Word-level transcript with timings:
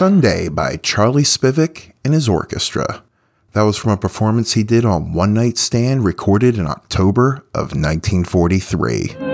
Sunday 0.00 0.48
by 0.48 0.76
Charlie 0.76 1.24
Spivak 1.24 1.92
and 2.06 2.14
his 2.14 2.26
orchestra. 2.26 3.02
That 3.52 3.64
was 3.64 3.76
from 3.76 3.92
a 3.92 3.98
performance 3.98 4.54
he 4.54 4.62
did 4.62 4.86
on 4.86 5.12
One 5.12 5.34
Night 5.34 5.58
Stand 5.58 6.06
recorded 6.06 6.56
in 6.56 6.66
October 6.66 7.44
of 7.52 7.76
1943. 7.76 9.29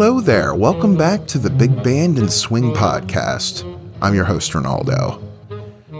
Hello 0.00 0.18
there. 0.18 0.54
Welcome 0.54 0.96
back 0.96 1.26
to 1.26 1.36
the 1.36 1.50
Big 1.50 1.82
Band 1.82 2.18
and 2.18 2.32
Swing 2.32 2.72
Podcast. 2.72 3.66
I'm 4.00 4.14
your 4.14 4.24
host, 4.24 4.52
Ronaldo. 4.52 5.22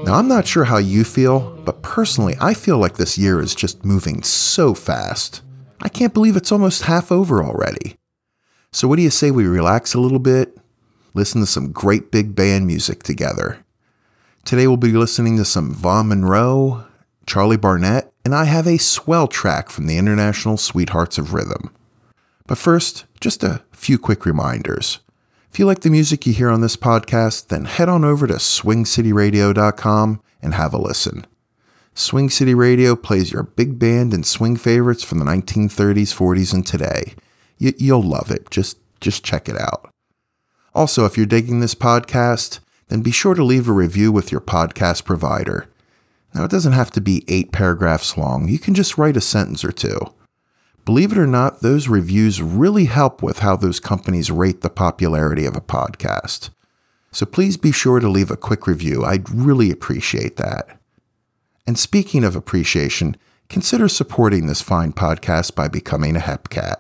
Now, 0.06 0.14
I'm 0.14 0.26
not 0.26 0.46
sure 0.46 0.64
how 0.64 0.78
you 0.78 1.04
feel, 1.04 1.54
but 1.66 1.82
personally, 1.82 2.34
I 2.40 2.54
feel 2.54 2.78
like 2.78 2.96
this 2.96 3.18
year 3.18 3.42
is 3.42 3.54
just 3.54 3.84
moving 3.84 4.22
so 4.22 4.72
fast. 4.72 5.42
I 5.82 5.90
can't 5.90 6.14
believe 6.14 6.34
it's 6.34 6.50
almost 6.50 6.84
half 6.84 7.12
over 7.12 7.44
already. 7.44 7.98
So, 8.72 8.88
what 8.88 8.96
do 8.96 9.02
you 9.02 9.10
say 9.10 9.30
we 9.30 9.44
relax 9.44 9.92
a 9.92 10.00
little 10.00 10.18
bit, 10.18 10.56
listen 11.12 11.42
to 11.42 11.46
some 11.46 11.70
great 11.70 12.10
big 12.10 12.34
band 12.34 12.66
music 12.66 13.02
together? 13.02 13.58
Today, 14.46 14.66
we'll 14.66 14.78
be 14.78 14.92
listening 14.92 15.36
to 15.36 15.44
some 15.44 15.74
Vaughn 15.74 16.08
Monroe, 16.08 16.86
Charlie 17.26 17.58
Barnet, 17.58 18.10
and 18.24 18.34
I 18.34 18.44
have 18.46 18.66
a 18.66 18.78
swell 18.78 19.28
track 19.28 19.68
from 19.68 19.86
the 19.86 19.98
International 19.98 20.56
Sweethearts 20.56 21.18
of 21.18 21.34
Rhythm. 21.34 21.70
But 22.50 22.58
first, 22.58 23.04
just 23.20 23.44
a 23.44 23.62
few 23.70 23.96
quick 23.96 24.26
reminders. 24.26 24.98
If 25.52 25.60
you 25.60 25.66
like 25.66 25.82
the 25.82 25.88
music 25.88 26.26
you 26.26 26.32
hear 26.32 26.50
on 26.50 26.62
this 26.62 26.74
podcast, 26.74 27.46
then 27.46 27.64
head 27.64 27.88
on 27.88 28.04
over 28.04 28.26
to 28.26 28.34
swingcityradio.com 28.34 30.20
and 30.42 30.54
have 30.54 30.74
a 30.74 30.78
listen. 30.78 31.28
Swing 31.94 32.28
City 32.28 32.52
Radio 32.52 32.96
plays 32.96 33.30
your 33.30 33.44
big 33.44 33.78
band 33.78 34.12
and 34.12 34.26
swing 34.26 34.56
favorites 34.56 35.04
from 35.04 35.20
the 35.20 35.24
1930s, 35.24 36.12
40s, 36.12 36.52
and 36.52 36.66
today. 36.66 37.14
You, 37.56 37.94
will 37.94 38.02
love 38.02 38.32
it. 38.32 38.50
Just, 38.50 38.78
just 39.00 39.24
check 39.24 39.48
it 39.48 39.56
out. 39.56 39.88
Also, 40.74 41.04
if 41.04 41.16
you're 41.16 41.26
digging 41.26 41.60
this 41.60 41.76
podcast, 41.76 42.58
then 42.88 43.00
be 43.00 43.12
sure 43.12 43.34
to 43.34 43.44
leave 43.44 43.68
a 43.68 43.72
review 43.72 44.10
with 44.10 44.32
your 44.32 44.40
podcast 44.40 45.04
provider. 45.04 45.68
Now, 46.34 46.42
it 46.42 46.50
doesn't 46.50 46.72
have 46.72 46.90
to 46.92 47.00
be 47.00 47.24
eight 47.28 47.52
paragraphs 47.52 48.16
long. 48.16 48.48
You 48.48 48.58
can 48.58 48.74
just 48.74 48.98
write 48.98 49.16
a 49.16 49.20
sentence 49.20 49.64
or 49.64 49.70
two. 49.70 50.00
Believe 50.84 51.12
it 51.12 51.18
or 51.18 51.26
not, 51.26 51.60
those 51.60 51.88
reviews 51.88 52.42
really 52.42 52.86
help 52.86 53.22
with 53.22 53.40
how 53.40 53.56
those 53.56 53.80
companies 53.80 54.30
rate 54.30 54.62
the 54.62 54.70
popularity 54.70 55.44
of 55.44 55.56
a 55.56 55.60
podcast. 55.60 56.50
So 57.12 57.26
please 57.26 57.56
be 57.56 57.72
sure 57.72 57.98
to 58.00 58.08
leave 58.08 58.30
a 58.30 58.36
quick 58.36 58.66
review. 58.66 59.04
I'd 59.04 59.30
really 59.30 59.70
appreciate 59.70 60.36
that. 60.36 60.80
And 61.66 61.78
speaking 61.78 62.24
of 62.24 62.34
appreciation, 62.34 63.16
consider 63.48 63.88
supporting 63.88 64.46
this 64.46 64.62
fine 64.62 64.92
podcast 64.92 65.54
by 65.54 65.68
becoming 65.68 66.16
a 66.16 66.20
HepCat. 66.20 66.76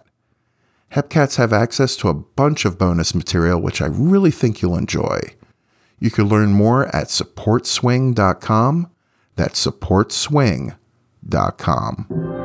HepCats 0.92 1.36
have 1.36 1.52
access 1.52 1.94
to 1.96 2.08
a 2.08 2.14
bunch 2.14 2.64
of 2.64 2.78
bonus 2.78 3.14
material 3.14 3.60
which 3.60 3.80
I 3.80 3.86
really 3.86 4.32
think 4.32 4.62
you'll 4.62 4.76
enjoy. 4.76 5.20
You 5.98 6.10
can 6.10 6.28
learn 6.28 6.52
more 6.52 6.94
at 6.94 7.06
supportswing.com. 7.08 8.90
That's 9.36 9.64
supportswing.com. 9.64 12.39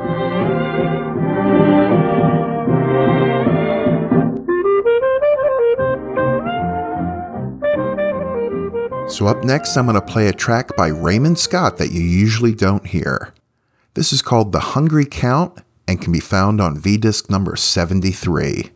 So, 9.08 9.28
up 9.28 9.44
next, 9.44 9.76
I'm 9.76 9.86
going 9.86 9.94
to 9.94 10.02
play 10.02 10.26
a 10.26 10.32
track 10.32 10.76
by 10.76 10.88
Raymond 10.88 11.38
Scott 11.38 11.78
that 11.78 11.92
you 11.92 12.00
usually 12.00 12.52
don't 12.52 12.86
hear. 12.86 13.32
This 13.94 14.12
is 14.12 14.20
called 14.20 14.50
The 14.52 14.60
Hungry 14.60 15.06
Count 15.06 15.58
and 15.86 16.00
can 16.02 16.12
be 16.12 16.20
found 16.20 16.60
on 16.60 16.78
V 16.78 16.96
Disc 16.96 17.30
number 17.30 17.54
73. 17.56 18.72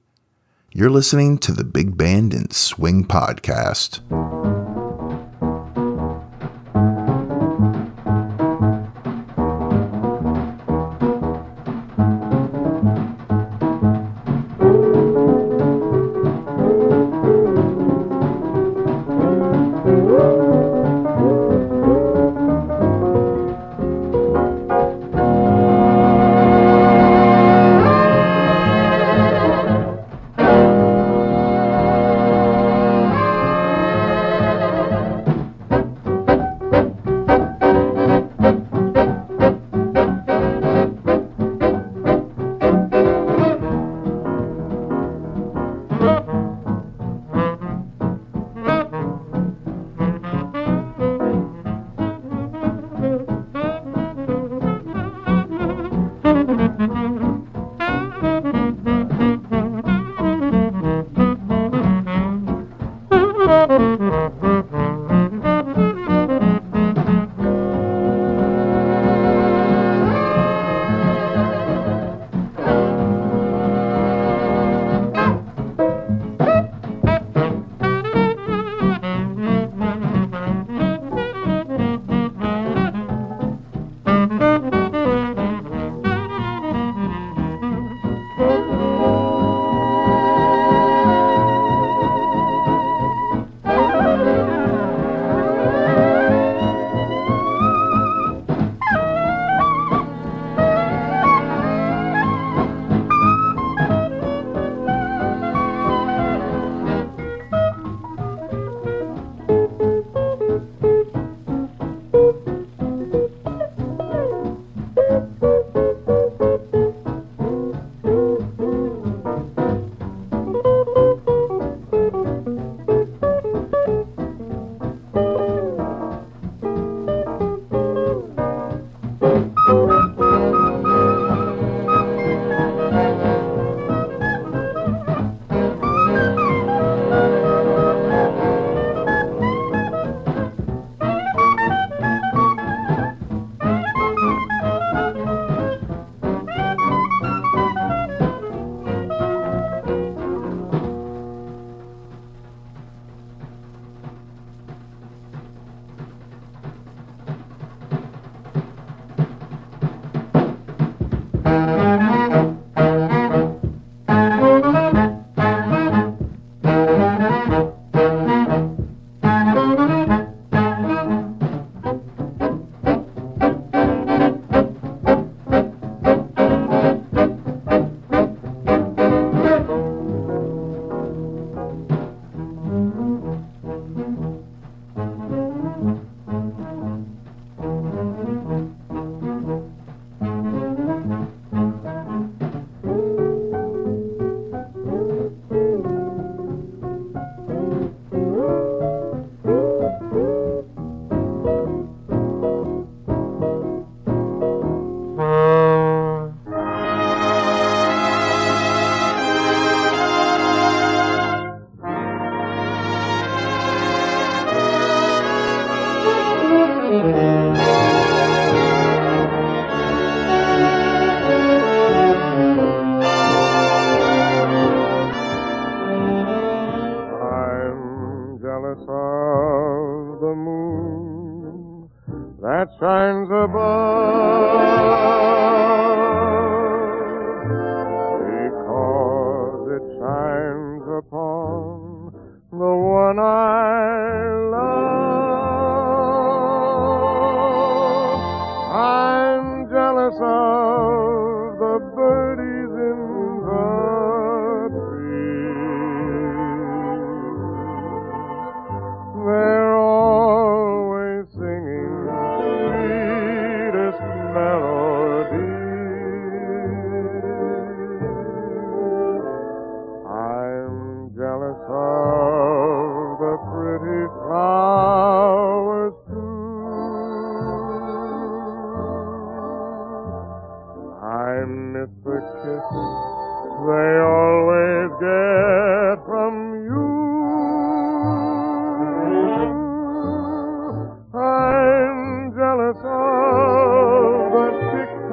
You're 0.73 0.89
listening 0.89 1.39
to 1.39 1.53
the 1.53 1.65
Big 1.65 1.97
Band 1.97 2.33
and 2.33 2.53
Swing 2.53 3.05
Podcast. 3.05 4.01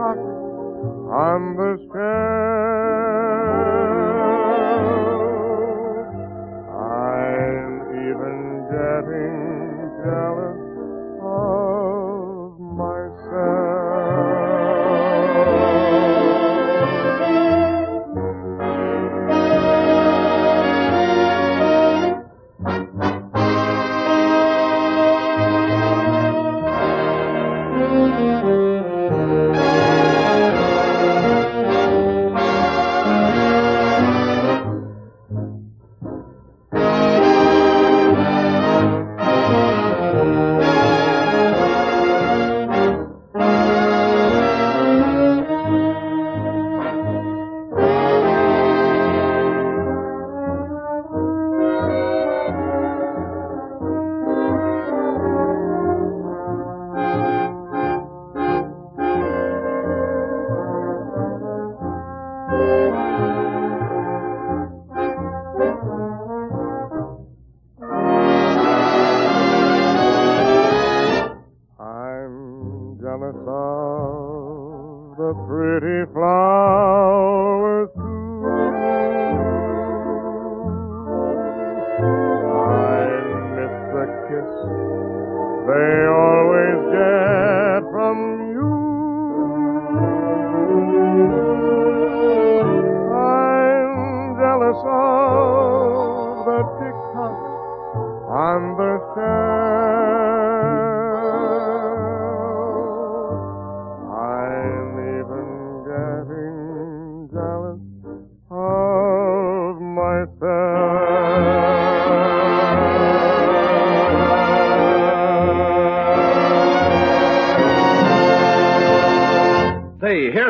rock 0.07 0.17
on 1.11 1.55
the 1.55 1.77
sky. 1.89 3.26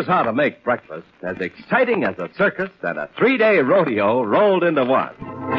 How 0.07 0.23
to 0.23 0.31
make 0.31 0.63
breakfast 0.63 1.05
as 1.21 1.35
exciting 1.41 2.05
as 2.05 2.17
a 2.17 2.29
circus 2.37 2.69
and 2.81 2.97
a 2.97 3.09
three-day 3.17 3.59
rodeo 3.59 4.23
rolled 4.23 4.63
into 4.63 4.85
one. 4.85 5.13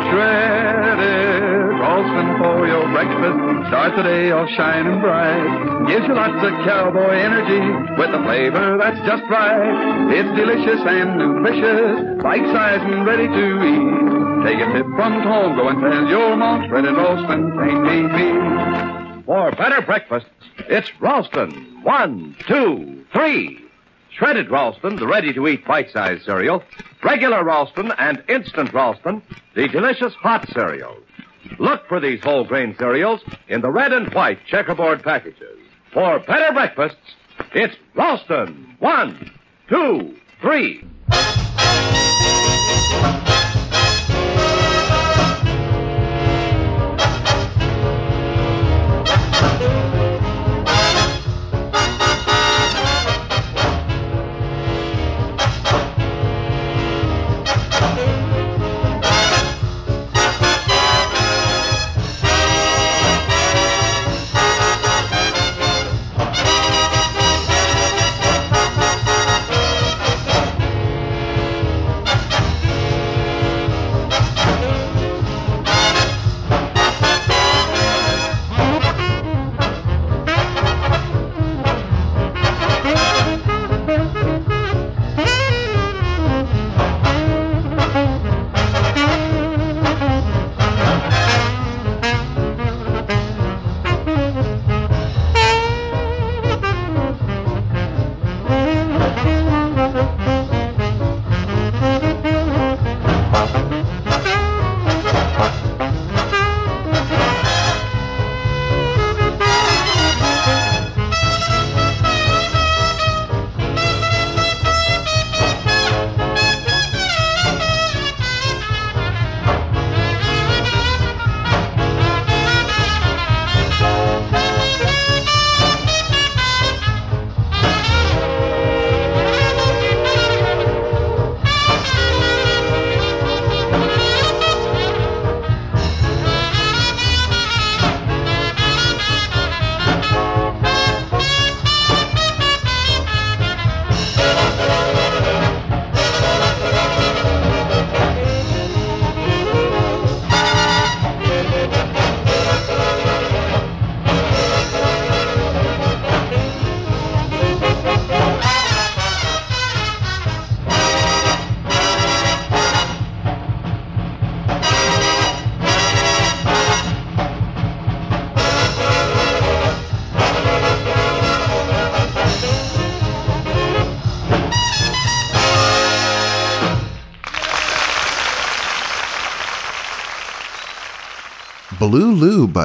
Shredded 0.09 1.77
Ralston 1.79 2.39
for 2.39 2.67
your 2.67 2.89
breakfast. 2.89 3.69
Start 3.69 3.97
the 3.97 4.03
day 4.05 4.31
all 4.31 4.47
shining 4.57 5.01
bright. 5.01 5.87
Gives 5.89 6.09
you 6.09 6.15
lots 6.15 6.43
of 6.43 6.53
cowboy 6.65 7.13
energy 7.13 7.61
with 8.01 8.09
a 8.09 8.25
flavor 8.25 8.79
that's 8.79 8.99
just 9.07 9.23
right. 9.29 10.17
It's 10.17 10.33
delicious 10.33 10.81
and 10.81 11.19
nutritious, 11.19 12.23
bite-sized 12.23 12.85
and 12.85 13.05
ready 13.05 13.29
to 13.29 13.47
eat. 13.69 14.49
Take 14.49 14.65
a 14.65 14.73
tip 14.73 14.87
from 14.97 15.23
Tom, 15.29 15.57
go 15.57 15.69
and 15.69 15.79
tell 15.79 16.09
your 16.09 16.37
mom 16.37 16.69
Shredded 16.69 16.97
Ralston 16.97 17.53
ain't 17.69 18.13
me 18.17 19.23
For 19.27 19.51
better 19.53 19.83
breakfasts, 19.83 20.31
it's 20.71 20.91
Ralston. 21.03 21.83
One, 21.83 22.35
two, 22.47 23.05
three. 23.13 23.68
Shredded 24.19 24.51
Ralston, 24.51 24.97
the 24.97 25.07
ready-to-eat 25.07 25.65
bite-sized 25.65 26.25
cereal. 26.25 26.65
Regular 27.05 27.45
Ralston 27.45 27.93
and 27.99 28.21
instant 28.29 28.73
Ralston, 28.73 29.23
the 29.55 29.69
delicious 29.69 30.13
hot 30.15 30.49
cereals. 30.53 31.05
Look 31.61 31.87
for 31.87 32.01
these 32.01 32.21
whole 32.25 32.43
grain 32.43 32.75
cereals 32.77 33.21
in 33.47 33.61
the 33.61 33.71
red 33.71 33.93
and 33.93 34.13
white 34.13 34.45
checkerboard 34.45 35.05
packages. 35.05 35.61
For 35.93 36.19
better 36.19 36.53
breakfasts, 36.53 37.15
it's 37.55 37.77
Ralston. 37.95 38.75
One, 38.81 39.31
two, 39.69 40.17
three. 40.41 40.83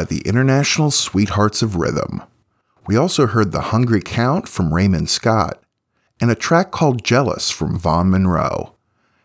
By 0.04 0.08
the 0.08 0.28
International 0.28 0.92
Sweethearts 0.92 1.62
of 1.62 1.78
Rhythm. 1.78 2.22
We 2.86 2.98
also 2.98 3.26
heard 3.26 3.54
The 3.54 3.72
Hungry 3.72 4.02
Count 4.02 4.50
from 4.50 4.74
Raymond 4.74 5.10
Scott 5.10 5.64
and 6.20 6.30
a 6.30 6.36
track 6.36 6.72
called 6.72 7.06
Jealous 7.06 7.50
from 7.50 7.80
Vaughn 7.80 8.10
Monroe. 8.10 8.76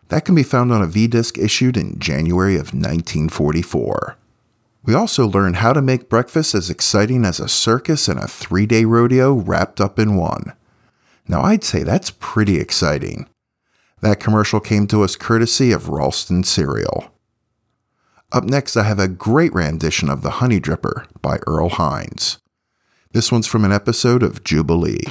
That 0.07 0.23
can 0.23 0.35
be 0.35 0.43
found 0.43 0.71
on 0.71 0.81
a 0.81 0.87
V 0.87 1.07
disc 1.07 1.37
issued 1.37 1.75
in 1.75 1.99
January 1.99 2.55
of 2.55 2.73
1944. 2.73 4.15
We 4.85 4.93
also 4.93 5.27
learned 5.27 5.57
how 5.57 5.73
to 5.73 5.81
make 5.81 6.07
breakfast 6.07 6.55
as 6.55 6.69
exciting 6.69 7.25
as 7.25 7.41
a 7.41 7.49
circus 7.49 8.07
and 8.07 8.17
a 8.17 8.25
three 8.25 8.65
day 8.65 8.85
rodeo 8.85 9.33
wrapped 9.33 9.81
up 9.81 9.99
in 9.99 10.15
one. 10.15 10.53
Now, 11.27 11.41
I'd 11.41 11.65
say 11.65 11.83
that's 11.83 12.11
pretty 12.19 12.57
exciting. 12.57 13.27
That 13.99 14.21
commercial 14.21 14.61
came 14.61 14.87
to 14.87 15.03
us 15.03 15.17
courtesy 15.17 15.73
of 15.73 15.89
Ralston 15.89 16.45
Cereal. 16.45 17.11
Up 18.31 18.43
next, 18.43 18.77
I 18.77 18.83
have 18.83 18.99
a 18.99 19.07
great 19.07 19.51
rendition 19.55 20.07
of 20.07 20.21
The 20.21 20.29
Honey 20.29 20.59
Dripper 20.59 21.07
by 21.19 21.39
Earl 21.47 21.69
Hines. 21.69 22.37
This 23.11 23.31
one's 23.31 23.47
from 23.47 23.65
an 23.65 23.71
episode 23.71 24.21
of 24.21 24.43
Jubilee. 24.43 25.01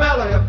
Carmelo. 0.00 0.39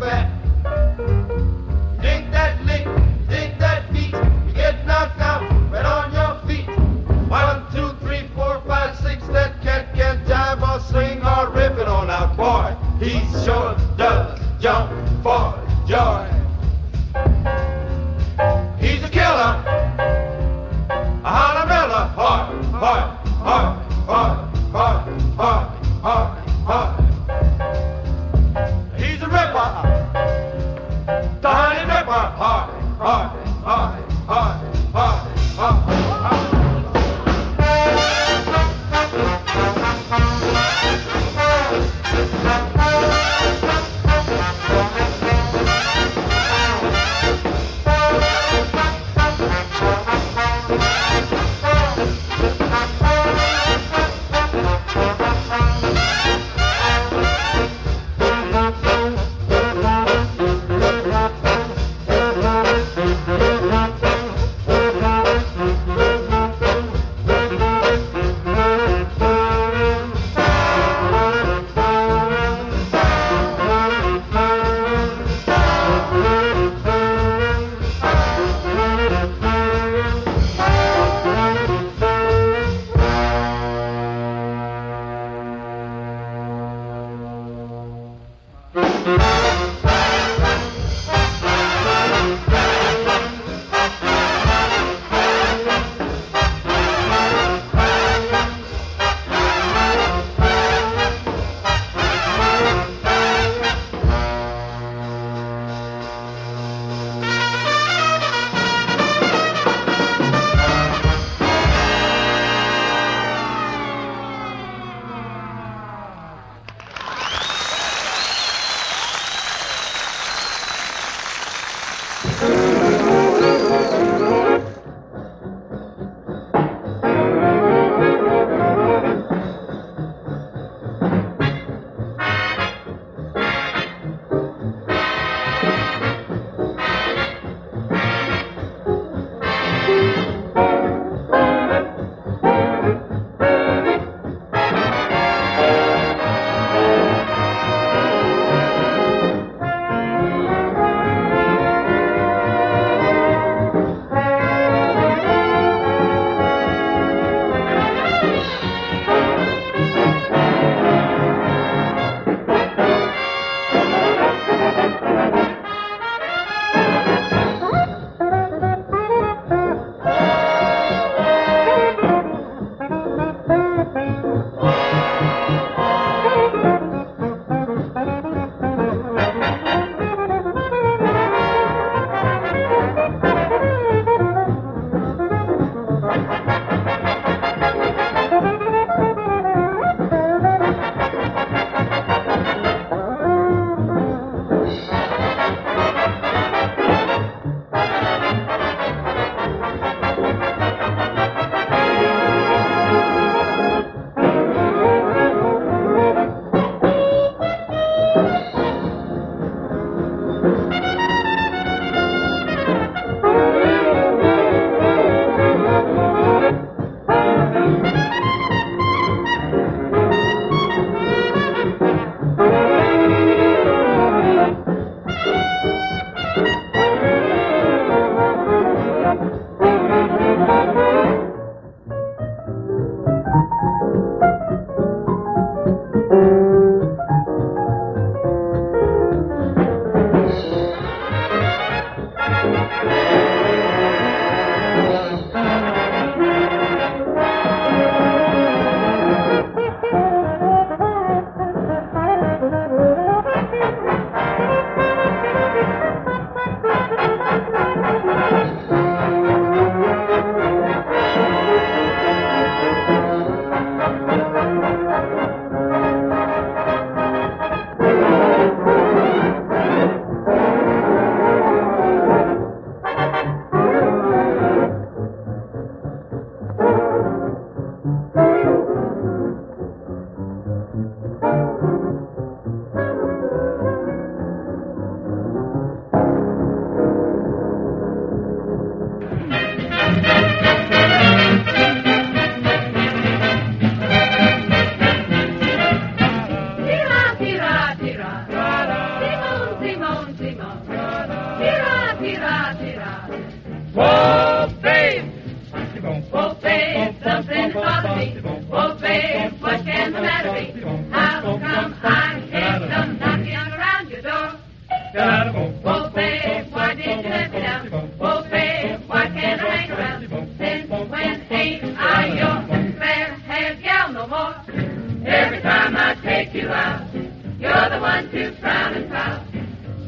One 327.82 328.08
to 328.12 328.32
frown 328.36 328.74
and 328.74 328.88
pout. 328.88 329.26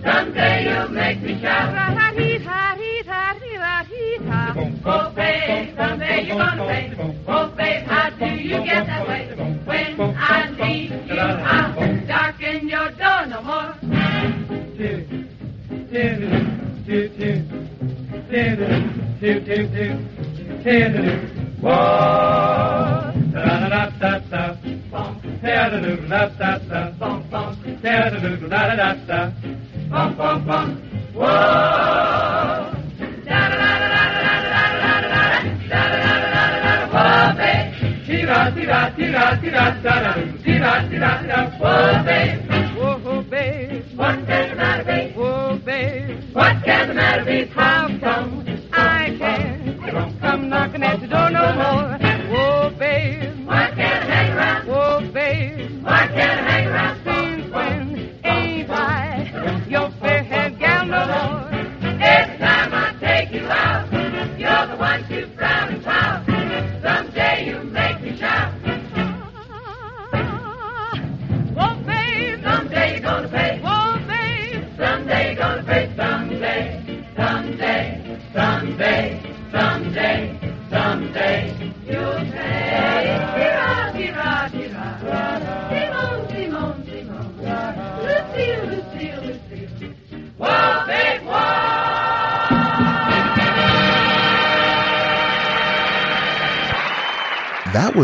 Someday 0.03 0.65
you'll 0.65 0.89
make 0.89 1.23
me 1.23 1.41
shout. 1.41 1.73
Oh, 4.85 5.13
babe, 5.15 5.77
someday 5.77 6.27
you're 6.27 6.37
gonna 6.37 6.67
say, 6.67 7.23
Oh, 7.29 7.49
babe, 7.57 7.87
how 7.87 8.11
do 8.11 8.27
you 8.27 8.65
get 8.65 8.87
that 8.87 9.07
way? 9.07 9.23
When 9.65 10.01
I 10.17 10.51
leave 10.51 10.91
you, 11.07 11.21
I'll 11.21 12.07
darken 12.07 12.69
your 12.69 12.91
door 12.91 13.27
no 13.27 13.43
more. 13.43 13.75
da 28.69 28.75
da 28.77 28.89
da 29.09 29.14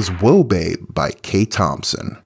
was 0.00 0.08
Whoa 0.22 0.42
Babe 0.42 0.86
by 0.94 1.10
Kay 1.10 1.44
Thompson. 1.44 2.16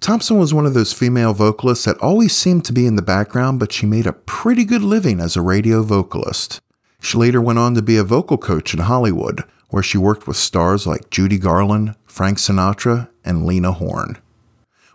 Thompson 0.00 0.36
was 0.36 0.52
one 0.52 0.66
of 0.66 0.74
those 0.74 0.92
female 0.92 1.32
vocalists 1.32 1.84
that 1.84 1.96
always 1.98 2.36
seemed 2.36 2.64
to 2.64 2.72
be 2.72 2.88
in 2.88 2.96
the 2.96 3.02
background, 3.02 3.60
but 3.60 3.70
she 3.70 3.86
made 3.86 4.08
a 4.08 4.12
pretty 4.12 4.64
good 4.64 4.82
living 4.82 5.20
as 5.20 5.36
a 5.36 5.40
radio 5.40 5.84
vocalist. 5.84 6.60
She 7.00 7.16
later 7.16 7.40
went 7.40 7.60
on 7.60 7.76
to 7.76 7.82
be 7.82 7.96
a 7.96 8.02
vocal 8.02 8.36
coach 8.36 8.74
in 8.74 8.80
Hollywood, 8.80 9.44
where 9.70 9.80
she 9.80 9.96
worked 9.96 10.26
with 10.26 10.36
stars 10.36 10.88
like 10.88 11.10
Judy 11.10 11.38
Garland, 11.38 11.94
Frank 12.04 12.38
Sinatra, 12.38 13.08
and 13.24 13.46
Lena 13.46 13.70
Horne. 13.70 14.18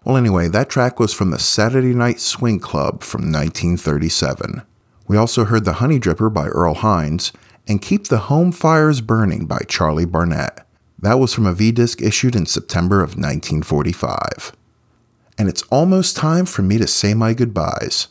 Well, 0.03 0.17
anyway, 0.17 0.49
that 0.49 0.67
track 0.67 0.99
was 0.99 1.13
from 1.13 1.31
the 1.31 1.39
Saturday 1.39 1.93
Night 1.93 2.19
Swing 2.19 2.59
Club 2.59 3.01
from 3.01 3.31
1937. 3.31 4.61
We 5.07 5.15
also 5.15 5.45
heard 5.45 5.63
The 5.63 5.79
Honey 5.79 6.01
Dripper 6.01 6.33
by 6.33 6.47
Earl 6.47 6.73
Hines 6.73 7.31
and 7.65 7.81
Keep 7.81 8.07
the 8.07 8.27
Home 8.27 8.51
Fires 8.51 8.99
Burning 8.99 9.45
by 9.45 9.59
Charlie 9.69 10.03
Barnet. 10.03 10.65
That 11.01 11.19
was 11.19 11.33
from 11.33 11.45
a 11.45 11.53
V 11.53 11.71
disc 11.71 12.01
issued 12.01 12.35
in 12.35 12.45
September 12.45 12.97
of 12.97 13.11
1945. 13.11 14.53
And 15.37 15.47
it's 15.47 15.63
almost 15.63 16.17
time 16.17 16.45
for 16.45 16.61
me 16.61 16.77
to 16.77 16.87
say 16.87 17.13
my 17.13 17.33
goodbyes. 17.33 18.09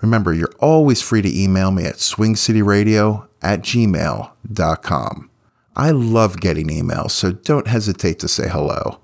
Remember, 0.00 0.34
you're 0.34 0.52
always 0.58 1.00
free 1.00 1.22
to 1.22 1.42
email 1.42 1.70
me 1.70 1.84
at 1.84 1.94
swingcityradio 1.94 3.28
at 3.42 3.62
gmail.com. 3.62 5.30
I 5.76 5.90
love 5.90 6.40
getting 6.40 6.68
emails, 6.68 7.12
so 7.12 7.32
don't 7.32 7.68
hesitate 7.68 8.18
to 8.20 8.28
say 8.28 8.48
hello. 8.48 8.98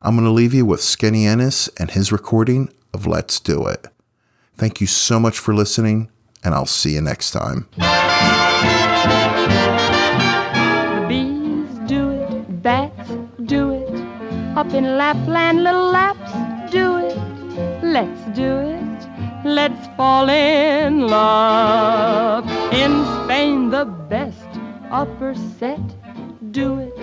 I'm 0.00 0.14
going 0.14 0.24
to 0.24 0.30
leave 0.30 0.54
you 0.54 0.64
with 0.64 0.80
Skinnay 0.80 1.26
Ennis 1.26 1.68
and 1.78 1.90
his 1.90 2.12
recording 2.12 2.72
of 2.94 3.06
Let's 3.06 3.40
Do 3.40 3.66
It. 3.66 3.88
Thank 4.56 4.80
you 4.80 4.86
so 4.86 5.20
much 5.20 5.38
for 5.38 5.54
listening, 5.54 6.10
and 6.44 6.54
I'll 6.54 6.64
see 6.64 6.94
you 6.94 7.00
next 7.00 7.32
time. 7.32 7.68
Up 14.56 14.72
in 14.72 14.96
Lapland, 14.96 15.64
little 15.64 15.90
Lapps 15.90 16.32
do 16.72 16.96
it. 16.96 17.18
Let's 17.82 18.22
do 18.34 18.56
it. 18.60 19.08
Let's 19.44 19.86
fall 19.98 20.30
in 20.30 21.06
love. 21.08 22.48
In 22.72 23.04
Spain, 23.04 23.68
the 23.68 23.84
best 23.84 24.48
upper 24.90 25.34
set 25.34 25.78
do 26.52 26.78
it. 26.78 26.96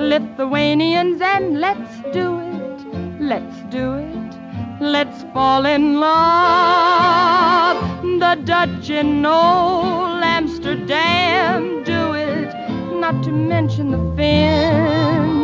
Lithuanians, 0.00 1.20
and 1.20 1.60
Letts 1.60 1.94
do 2.12 2.40
it. 2.40 3.20
Let's 3.20 3.62
do 3.70 3.94
it. 3.94 4.34
Let's 4.80 5.22
fall 5.32 5.66
in 5.66 6.00
love. 6.00 7.76
The 8.18 8.34
Dutch 8.44 8.90
in 8.90 9.24
old 9.24 10.24
Amsterdam 10.24 11.84
do 11.84 12.14
it. 12.14 12.52
Not 12.98 13.22
to 13.22 13.30
mention 13.30 13.92
the 13.92 14.16
Finns. 14.16 15.39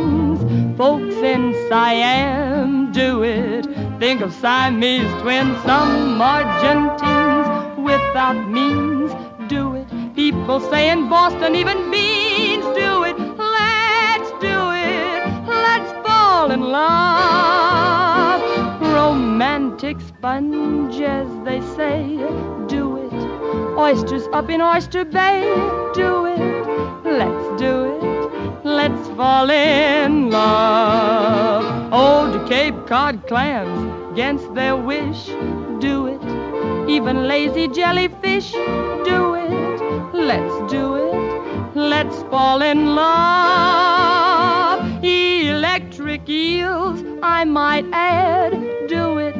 Folks 0.76 1.14
in 1.14 1.54
Siam 1.70 2.92
do 2.92 3.22
it. 3.22 3.64
Think 3.98 4.20
of 4.20 4.30
Siamese 4.34 5.10
twins. 5.22 5.56
Some 5.62 6.20
Argentines 6.20 7.78
without 7.78 8.46
means 8.50 9.10
do 9.48 9.74
it. 9.74 9.86
People 10.14 10.60
say 10.60 10.90
in 10.90 11.08
Boston, 11.08 11.54
even 11.54 11.90
beans 11.90 12.64
do 12.76 13.04
it. 13.04 13.16
Let's 13.18 14.30
do 14.32 14.70
it. 14.72 15.24
Let's 15.46 16.06
fall 16.06 16.50
in 16.50 16.60
love. 16.60 18.42
Romantic 18.82 19.98
sponge, 20.02 21.00
as 21.00 21.28
they 21.46 21.62
say, 21.74 22.18
do 22.66 22.98
it. 22.98 23.78
Oysters 23.78 24.26
up 24.34 24.50
in 24.50 24.60
Oyster 24.60 25.06
Bay, 25.06 25.40
do 25.94 26.26
it. 26.26 26.66
Let's 27.04 27.60
do 27.60 27.84
it. 27.84 28.15
Let's 28.64 29.08
fall 29.16 29.50
in 29.50 30.30
love. 30.30 31.64
To 32.32 32.44
Cape 32.48 32.74
Cod 32.86 33.26
clams, 33.28 34.12
against 34.12 34.52
their 34.54 34.76
wish, 34.76 35.26
do 35.80 36.06
it. 36.06 36.22
Even 36.90 37.28
lazy 37.28 37.68
jellyfish, 37.68 38.52
do 38.52 39.34
it. 39.34 40.12
Let's 40.12 40.70
do 40.70 40.94
it. 40.96 41.76
Let's 41.76 42.22
fall 42.24 42.62
in 42.62 42.94
love. 42.94 45.04
Electric 45.04 46.28
eels, 46.28 47.02
I 47.22 47.44
might 47.44 47.86
add, 47.92 48.52
do 48.88 49.18
it. 49.18 49.36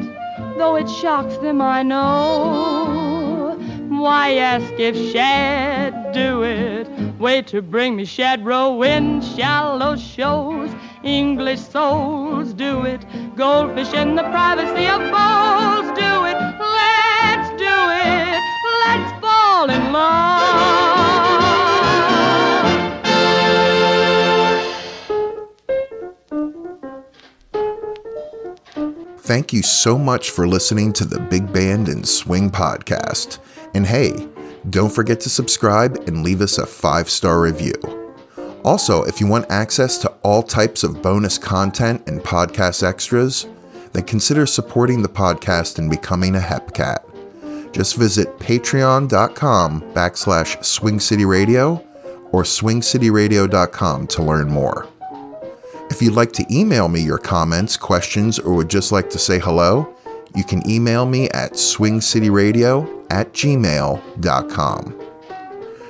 Though 0.57 0.77
it 0.77 0.89
shocks 0.89 1.37
them, 1.37 1.61
I 1.61 1.83
know. 1.83 3.57
Why 3.89 4.35
ask 4.35 4.71
if 4.79 4.95
shad 5.11 6.13
do 6.13 6.43
it? 6.43 6.86
Wait 7.19 7.47
to 7.47 7.63
bring 7.63 7.95
me 7.95 8.05
shad 8.05 8.45
roe 8.45 8.83
in 8.83 9.21
shallow 9.21 9.95
shows. 9.95 10.69
English 11.03 11.61
soles 11.61 12.53
do 12.53 12.85
it. 12.85 13.03
Goldfish 13.35 13.91
in 13.93 14.15
the 14.15 14.21
privacy 14.23 14.85
of 14.87 14.99
bowls 14.99 15.97
do 15.97 16.25
it. 16.25 16.37
Let's 16.59 17.49
do 17.57 17.65
it. 17.65 18.39
Let's 18.85 19.11
fall 19.19 19.69
in 19.69 19.91
love. 19.91 21.17
Thank 29.19 29.51
you 29.51 29.63
so 29.63 29.97
much 29.97 30.29
for 30.29 30.47
listening 30.47 30.93
to 30.93 31.05
the 31.05 31.19
Big 31.19 31.51
Band 31.51 31.89
and 31.89 32.07
Swing 32.07 32.49
podcast. 32.49 33.39
And 33.73 33.85
hey, 33.85 34.27
don't 34.69 34.91
forget 34.91 35.19
to 35.21 35.29
subscribe 35.29 35.95
and 36.07 36.23
leave 36.23 36.41
us 36.41 36.57
a 36.57 36.65
five 36.65 37.09
star 37.09 37.41
review. 37.41 37.73
Also, 38.63 39.03
if 39.03 39.21
you 39.21 39.27
want 39.27 39.49
access 39.49 39.97
to 39.99 40.09
all 40.23 40.43
types 40.43 40.83
of 40.83 41.01
bonus 41.01 41.37
content 41.37 42.05
and 42.07 42.21
podcast 42.21 42.83
extras, 42.83 43.47
then 43.93 44.03
consider 44.03 44.45
supporting 44.45 45.01
the 45.01 45.09
podcast 45.09 45.79
and 45.79 45.89
becoming 45.89 46.35
a 46.35 46.39
HepCat. 46.39 46.97
Just 47.71 47.95
visit 47.95 48.27
patreon.com 48.39 49.81
backslash 49.93 50.63
Swing 50.65 50.99
City 50.99 51.25
Radio 51.25 51.75
or 52.31 52.43
swingcityradio.com 52.43 54.07
to 54.07 54.21
learn 54.21 54.49
more. 54.49 54.87
If 55.89 56.01
you'd 56.01 56.15
like 56.15 56.33
to 56.33 56.45
email 56.51 56.89
me 56.89 56.99
your 56.99 57.17
comments, 57.17 57.77
questions, 57.77 58.37
or 58.39 58.53
would 58.55 58.69
just 58.69 58.91
like 58.91 59.09
to 59.11 59.17
say 59.17 59.39
hello, 59.39 59.95
you 60.35 60.43
can 60.43 60.67
email 60.69 61.05
me 61.05 61.29
at 61.29 61.53
swingcityradio 61.53 62.96
at 63.09 63.33
gmail.com. 63.33 65.01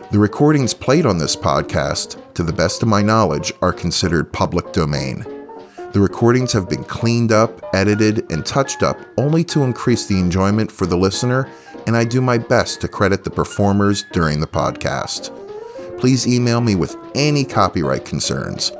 The 0.09 0.19
recordings 0.19 0.73
played 0.73 1.05
on 1.05 1.17
this 1.17 1.35
podcast, 1.35 2.33
to 2.33 2.43
the 2.43 2.53
best 2.53 2.81
of 2.81 2.87
my 2.87 3.01
knowledge, 3.01 3.51
are 3.61 3.73
considered 3.73 4.31
public 4.31 4.71
domain. 4.71 5.25
The 5.91 5.99
recordings 5.99 6.53
have 6.53 6.69
been 6.69 6.83
cleaned 6.83 7.31
up, 7.31 7.61
edited, 7.73 8.31
and 8.31 8.45
touched 8.45 8.83
up 8.83 8.99
only 9.17 9.43
to 9.45 9.63
increase 9.63 10.05
the 10.05 10.19
enjoyment 10.19 10.71
for 10.71 10.85
the 10.85 10.97
listener, 10.97 11.49
and 11.87 11.97
I 11.97 12.03
do 12.03 12.21
my 12.21 12.37
best 12.37 12.81
to 12.81 12.87
credit 12.87 13.23
the 13.23 13.31
performers 13.31 14.05
during 14.13 14.39
the 14.39 14.47
podcast. 14.47 15.33
Please 15.99 16.27
email 16.27 16.61
me 16.61 16.75
with 16.75 16.95
any 17.15 17.43
copyright 17.43 18.05
concerns. 18.05 18.71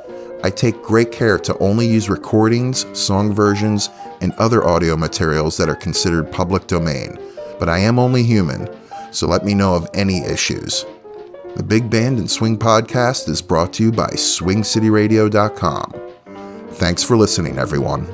I 0.44 0.50
take 0.50 0.82
great 0.82 1.10
care 1.10 1.38
to 1.38 1.58
only 1.58 1.86
use 1.86 2.08
recordings, 2.08 2.86
song 2.96 3.34
versions, 3.34 3.90
and 4.20 4.32
other 4.34 4.64
audio 4.64 4.96
materials 4.96 5.56
that 5.56 5.68
are 5.68 5.74
considered 5.74 6.30
public 6.30 6.68
domain, 6.68 7.18
but 7.58 7.68
I 7.68 7.78
am 7.78 7.98
only 7.98 8.22
human, 8.22 8.68
so 9.12 9.26
let 9.26 9.44
me 9.44 9.54
know 9.54 9.74
of 9.74 9.88
any 9.94 10.20
issues. 10.24 10.84
The 11.56 11.62
Big 11.62 11.90
Band 11.90 12.18
and 12.18 12.30
Swing 12.30 12.56
podcast 12.56 13.28
is 13.28 13.42
brought 13.42 13.72
to 13.74 13.82
you 13.82 13.90
by 13.90 14.08
SwingCityRadio.com. 14.10 15.94
Thanks 16.72 17.02
for 17.02 17.16
listening, 17.16 17.58
everyone. 17.58 18.06